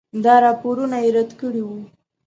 [0.23, 1.79] دا راپورونه یې رد کړي وو.